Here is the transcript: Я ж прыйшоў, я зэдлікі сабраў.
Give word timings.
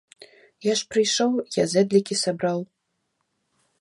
Я 0.67 0.73
ж 0.79 0.87
прыйшоў, 0.95 1.31
я 1.59 1.65
зэдлікі 1.73 2.15
сабраў. 2.23 2.59